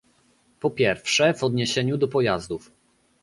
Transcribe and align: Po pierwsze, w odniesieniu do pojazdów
Po 0.59 0.69
pierwsze, 0.69 1.33
w 1.33 1.43
odniesieniu 1.43 1.97
do 1.97 2.07
pojazdów 2.07 2.71